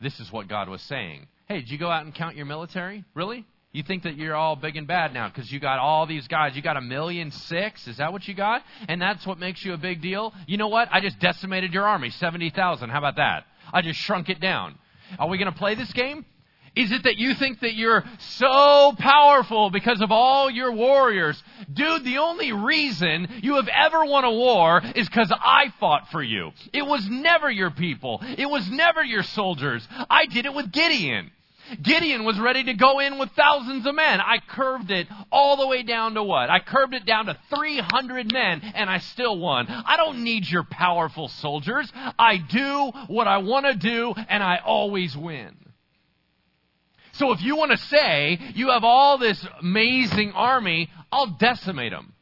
[0.00, 1.26] this is what God was saying.
[1.46, 3.04] Hey, did you go out and count your military?
[3.14, 3.44] Really?
[3.72, 6.56] You think that you're all big and bad now because you got all these guys.
[6.56, 7.86] You got a million six.
[7.86, 8.62] Is that what you got?
[8.88, 10.32] And that's what makes you a big deal?
[10.46, 10.88] You know what?
[10.90, 12.88] I just decimated your army, 70,000.
[12.88, 13.44] How about that?
[13.72, 14.78] I just shrunk it down.
[15.18, 16.24] Are we going to play this game?
[16.76, 21.42] Is it that you think that you're so powerful because of all your warriors?
[21.72, 26.22] Dude, the only reason you have ever won a war is because I fought for
[26.22, 26.52] you.
[26.74, 28.20] It was never your people.
[28.36, 29.88] It was never your soldiers.
[30.10, 31.30] I did it with Gideon.
[31.82, 34.20] Gideon was ready to go in with thousands of men.
[34.20, 36.50] I curved it all the way down to what?
[36.50, 39.66] I curved it down to 300 men and I still won.
[39.68, 41.90] I don't need your powerful soldiers.
[42.18, 45.56] I do what I want to do and I always win.
[47.16, 52.12] So if you want to say you have all this amazing army, I'll decimate them.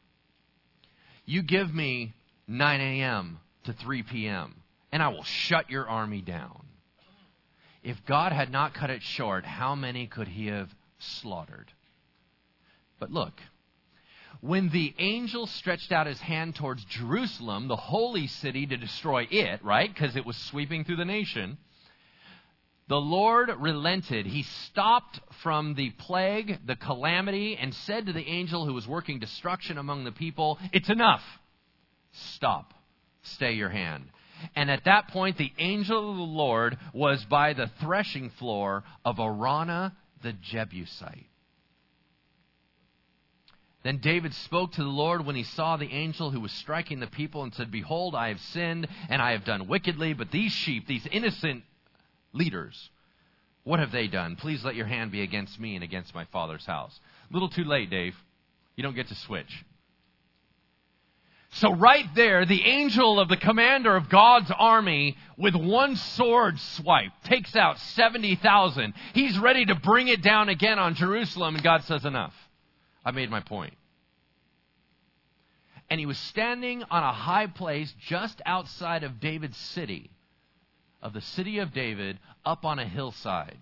[1.25, 2.13] You give me
[2.47, 3.39] 9 a.m.
[3.65, 4.55] to 3 p.m.,
[4.91, 6.65] and I will shut your army down.
[7.83, 11.71] If God had not cut it short, how many could he have slaughtered?
[12.97, 13.33] But look,
[14.39, 19.63] when the angel stretched out his hand towards Jerusalem, the holy city, to destroy it,
[19.63, 19.93] right?
[19.93, 21.57] Because it was sweeping through the nation
[22.87, 24.25] the Lord relented.
[24.25, 29.19] He stopped from the plague, the calamity, and said to the angel who was working
[29.19, 31.23] destruction among the people, It's enough.
[32.11, 32.73] Stop.
[33.23, 34.05] Stay your hand.
[34.55, 39.17] And at that point, the angel of the Lord was by the threshing floor of
[39.17, 41.29] Araunah the Jebusite.
[43.83, 47.07] Then David spoke to the Lord when he saw the angel who was striking the
[47.07, 50.87] people and said, Behold, I have sinned and I have done wickedly, but these sheep,
[50.87, 51.63] these innocent
[52.35, 52.89] leaders.
[53.63, 54.35] What have they done?
[54.35, 56.97] Please let your hand be against me and against my father's house.
[57.29, 58.15] A little too late, Dave.
[58.75, 59.65] You don't get to switch.
[61.53, 67.11] So, right there, the angel of the commander of God's army, with one sword swipe,
[67.23, 68.93] takes out 70,000.
[69.13, 72.33] He's ready to bring it down again on Jerusalem, and God says, Enough.
[73.05, 73.73] I made my point.
[75.89, 80.11] And he was standing on a high place just outside of David's city
[81.05, 83.59] of the city of David up on a hillside.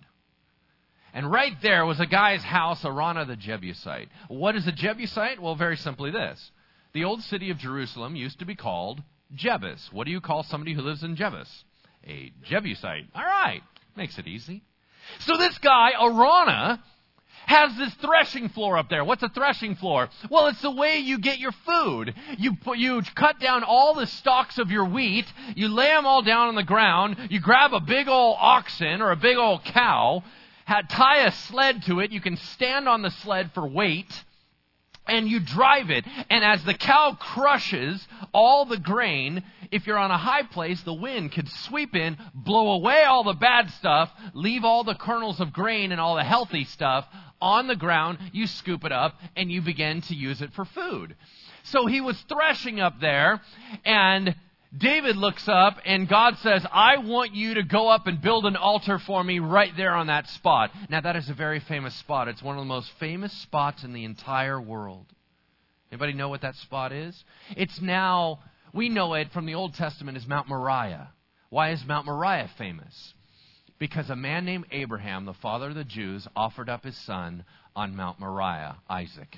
[1.12, 4.08] And right there was a guy's house, Araunah the Jebusite.
[4.28, 5.40] What is a Jebusite?
[5.40, 6.50] Well, very simply this.
[6.94, 9.02] The old city of Jerusalem used to be called
[9.36, 9.92] Jebus.
[9.92, 11.48] What do you call somebody who lives in Jebus?
[12.06, 13.08] A Jebusite.
[13.14, 13.60] All right.
[13.94, 14.62] Makes it easy.
[15.20, 16.82] So this guy, Araunah,
[17.46, 19.04] has this threshing floor up there.
[19.04, 20.08] What's a threshing floor?
[20.30, 22.14] Well, it's the way you get your food.
[22.38, 26.48] You you cut down all the stalks of your wheat, you lay them all down
[26.48, 30.22] on the ground, you grab a big old oxen or a big old cow,
[30.88, 34.24] tie a sled to it, you can stand on the sled for weight,
[35.06, 36.04] and you drive it.
[36.30, 40.94] And as the cow crushes all the grain, if you're on a high place, the
[40.94, 45.52] wind could sweep in, blow away all the bad stuff, leave all the kernels of
[45.52, 47.06] grain and all the healthy stuff
[47.44, 48.18] on the ground.
[48.32, 51.14] You scoop it up and you begin to use it for food.
[51.64, 53.40] So he was threshing up there,
[53.86, 54.34] and
[54.76, 58.56] David looks up and God says, I want you to go up and build an
[58.56, 60.72] altar for me right there on that spot.
[60.90, 62.28] Now, that is a very famous spot.
[62.28, 65.06] It's one of the most famous spots in the entire world.
[65.92, 67.24] Anybody know what that spot is?
[67.56, 68.40] It's now,
[68.72, 71.10] we know it from the Old Testament as Mount Moriah.
[71.50, 73.13] Why is Mount Moriah famous?
[73.84, 77.44] Because a man named Abraham, the father of the Jews, offered up his son
[77.76, 79.36] on Mount Moriah, Isaac.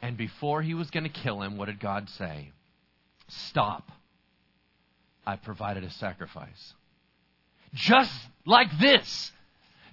[0.00, 2.52] And before he was going to kill him, what did God say?
[3.26, 3.90] Stop
[5.26, 6.74] I provided a sacrifice.
[7.74, 8.12] Just
[8.46, 9.32] like this.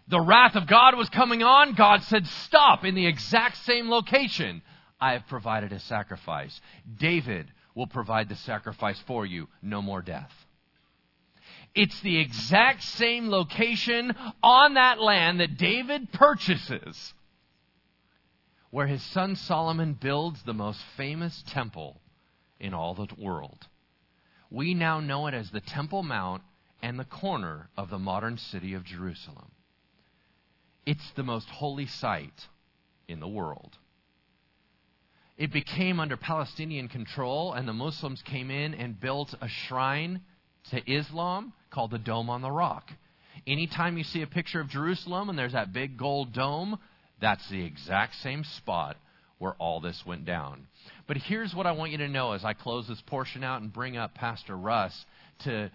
[0.08, 1.74] The wrath of God was coming on.
[1.74, 4.62] God said, Stop in the exact same location.
[5.02, 6.62] I have provided a sacrifice.
[7.00, 9.48] David will provide the sacrifice for you.
[9.64, 10.32] No more death.
[11.76, 17.14] It's the exact same location on that land that David purchases,
[18.72, 22.02] where his son Solomon builds the most famous temple
[22.60, 23.68] in all the world.
[24.50, 26.42] We now know it as the Temple Mount
[26.82, 29.52] and the corner of the modern city of Jerusalem.
[30.86, 32.48] It's the most holy site
[33.08, 33.78] in the world.
[35.38, 40.22] It became under Palestinian control, and the Muslims came in and built a shrine
[40.72, 42.92] to Islam called the Dome on the Rock.
[43.46, 46.80] Anytime you see a picture of Jerusalem and there's that big gold dome,
[47.22, 48.98] that's the exact same spot
[49.40, 50.68] where all this went down.
[51.06, 53.72] But here's what I want you to know as I close this portion out and
[53.72, 55.06] bring up Pastor Russ
[55.44, 55.72] to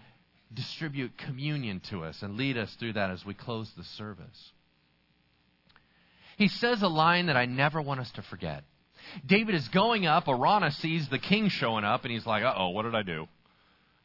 [0.53, 4.51] distribute communion to us and lead us through that as we close the service.
[6.37, 8.63] He says a line that I never want us to forget.
[9.25, 10.27] David is going up.
[10.27, 13.27] Araunah sees the king showing up, and he's like, uh oh, what did I do?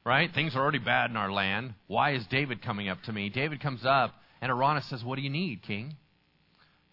[0.08, 0.32] Right?
[0.32, 1.74] Things are already bad in our land.
[1.86, 3.28] Why is David coming up to me?
[3.28, 5.94] David comes up, and Araunah says, What do you need, king?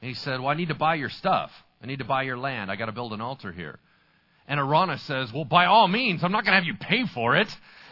[0.01, 1.49] And he said, Well, I need to buy your stuff.
[1.81, 2.69] I need to buy your land.
[2.69, 3.79] I got to build an altar here.
[4.49, 7.37] And Araunah says, Well, by all means, I'm not going to have you pay for
[7.37, 7.47] it.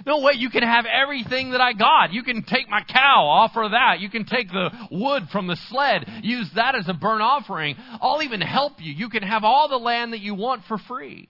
[0.05, 2.11] No way, you can have everything that I got.
[2.11, 4.01] You can take my cow, offer that.
[4.01, 7.78] You can take the wood from the sled, use that as a burnt offering.
[8.01, 8.91] I'll even help you.
[8.91, 11.30] You can have all the land that you want for free.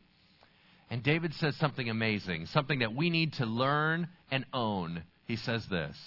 [0.94, 5.02] And David says something amazing, something that we need to learn and own.
[5.26, 5.98] He says this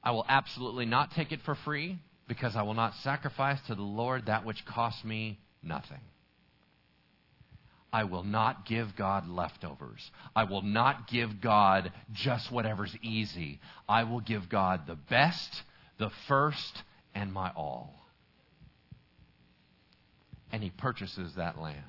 [0.00, 1.98] I will absolutely not take it for free
[2.28, 5.98] because I will not sacrifice to the Lord that which costs me nothing.
[7.92, 10.08] I will not give God leftovers.
[10.36, 13.58] I will not give God just whatever's easy.
[13.88, 15.64] I will give God the best,
[15.98, 17.92] the first, and my all.
[20.52, 21.82] And he purchases that land.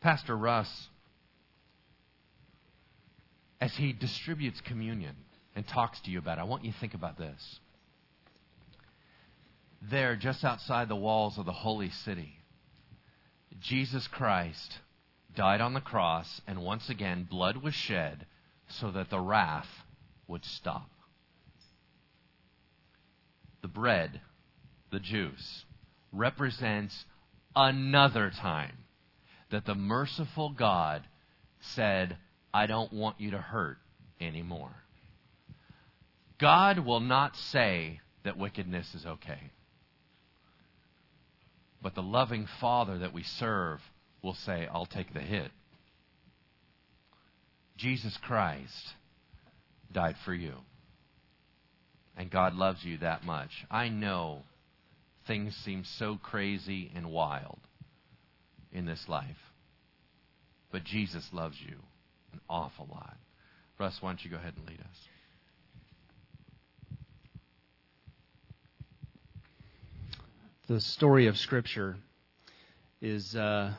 [0.00, 0.88] Pastor Russ,
[3.60, 5.16] as he distributes communion
[5.56, 7.60] and talks to you about it, I want you to think about this.
[9.82, 12.38] There, just outside the walls of the holy city,
[13.60, 14.78] Jesus Christ
[15.34, 18.26] died on the cross, and once again, blood was shed
[18.68, 19.68] so that the wrath
[20.28, 20.90] would stop.
[23.62, 24.20] The bread,
[24.90, 25.64] the juice,
[26.12, 27.04] represents
[27.56, 28.76] another time
[29.50, 31.02] that the merciful God
[31.60, 32.16] said,
[32.52, 33.78] I don't want you to hurt
[34.20, 34.74] anymore.
[36.38, 39.52] God will not say that wickedness is okay.
[41.82, 43.80] But the loving Father that we serve
[44.22, 45.50] will say, I'll take the hit.
[47.76, 48.94] Jesus Christ
[49.92, 50.54] died for you.
[52.16, 53.64] And God loves you that much.
[53.70, 54.42] I know
[55.26, 57.60] things seem so crazy and wild
[58.72, 59.38] in this life.
[60.70, 61.76] But Jesus loves you
[62.32, 63.16] an awful lot.
[63.78, 65.08] Russ, why don't you go ahead and lead us?
[70.68, 71.96] the story of Scripture
[73.00, 73.72] is, uh,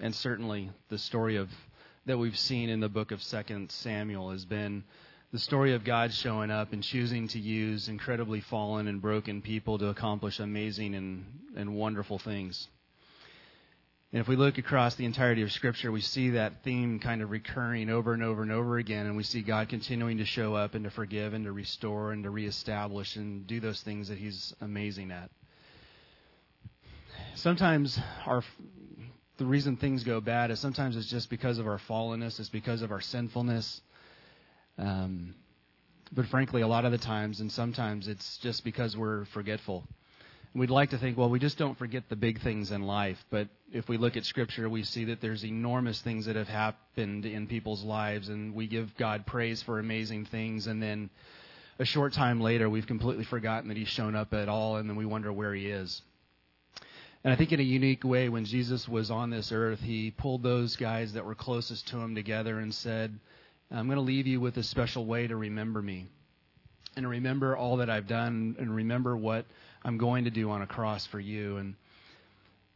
[0.00, 1.48] and certainly the story of
[2.06, 4.82] that we've seen in the book of Second Samuel has been
[5.32, 9.78] the story of God showing up and choosing to use incredibly fallen and broken people
[9.78, 12.66] to accomplish amazing and, and wonderful things.
[14.12, 17.30] And if we look across the entirety of Scripture, we see that theme kind of
[17.30, 20.74] recurring over and over and over again, and we see God continuing to show up
[20.74, 24.52] and to forgive and to restore and to reestablish and do those things that He's
[24.60, 25.30] amazing at
[27.40, 28.42] sometimes our
[29.38, 32.82] the reason things go bad is sometimes it's just because of our fallenness, it's because
[32.82, 33.80] of our sinfulness.
[34.76, 35.34] Um,
[36.12, 39.86] but frankly, a lot of the times, and sometimes it's just because we're forgetful.
[40.52, 43.24] We'd like to think, well, we just don't forget the big things in life.
[43.30, 47.24] But if we look at Scripture, we see that there's enormous things that have happened
[47.24, 50.66] in people's lives, and we give God praise for amazing things.
[50.66, 51.10] And then
[51.78, 54.96] a short time later, we've completely forgotten that He's shown up at all, and then
[54.96, 56.02] we wonder where He is.
[57.22, 60.42] And I think in a unique way, when Jesus was on this earth, he pulled
[60.42, 63.18] those guys that were closest to him together and said,
[63.70, 66.06] I'm going to leave you with a special way to remember me.
[66.96, 69.44] And to remember all that I've done and remember what
[69.84, 71.56] I'm going to do on a cross for you.
[71.56, 71.74] And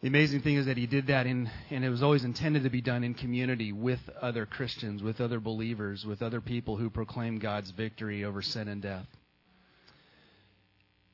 [0.01, 2.71] the amazing thing is that he did that in, and it was always intended to
[2.71, 7.39] be done in community with other Christians, with other believers, with other people who proclaim
[7.39, 9.07] God's victory over sin and death.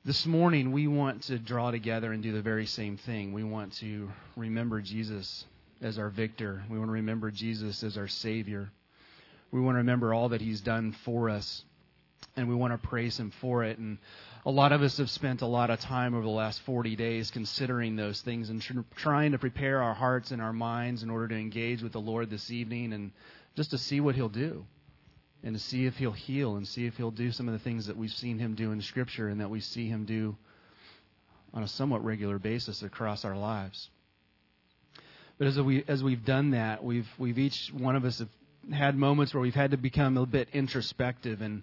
[0.05, 3.32] This morning, we want to draw together and do the very same thing.
[3.32, 5.45] We want to remember Jesus
[5.82, 6.62] as our victor.
[6.70, 8.70] We want to remember Jesus as our Savior.
[9.53, 11.64] We want to remember all that He's done for us,
[12.34, 13.78] and we want to praise Him for it.
[13.78, 13.99] And
[14.47, 17.30] a lot of us have spent a lot of time over the last 40 days
[17.30, 21.28] considering those things and tr- trying to prepare our hearts and our minds in order
[21.28, 23.12] to engage with the Lord this evening and
[23.57, 24.64] just to see what He'll do
[25.43, 27.86] and to see if he'll heal and see if he'll do some of the things
[27.86, 30.36] that we've seen him do in Scripture and that we see him do
[31.55, 33.88] on a somewhat regular basis across our lives.
[35.38, 38.28] But as we as we've done that, we've we've each one of us have
[38.70, 41.62] had moments where we've had to become a bit introspective and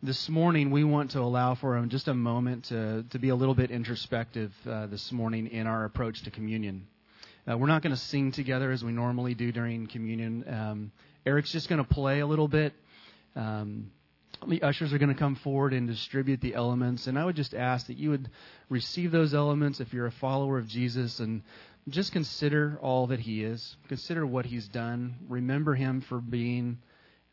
[0.00, 3.54] this morning we want to allow for just a moment to, to be a little
[3.54, 6.86] bit introspective uh, this morning in our approach to communion.
[7.50, 10.44] Uh, we're not going to sing together as we normally do during communion.
[10.48, 10.92] Um,
[11.26, 12.74] Eric's just going to play a little bit.
[13.34, 13.90] Um,
[14.46, 17.08] the ushers are going to come forward and distribute the elements.
[17.08, 18.30] And I would just ask that you would
[18.68, 21.42] receive those elements if you're a follower of Jesus and
[21.88, 23.76] just consider all that He is.
[23.88, 25.16] Consider what He's done.
[25.28, 26.78] Remember Him for being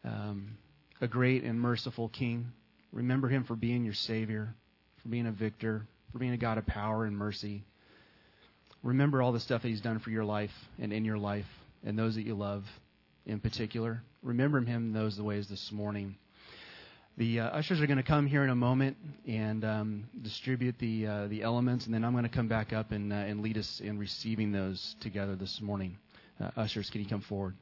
[0.03, 0.57] um,
[1.01, 2.51] a great and merciful King.
[2.91, 4.53] Remember Him for being your Savior,
[5.01, 7.63] for being a victor, for being a God of power and mercy.
[8.83, 11.45] Remember all the stuff that He's done for your life and in your life
[11.83, 12.63] and those that you love
[13.25, 14.01] in particular.
[14.23, 16.15] Remember Him in those ways this morning.
[17.17, 21.07] The uh, ushers are going to come here in a moment and um, distribute the
[21.07, 23.57] uh, the elements, and then I'm going to come back up and uh, and lead
[23.57, 25.97] us in receiving those together this morning.
[26.41, 27.55] Uh, ushers, can you come forward?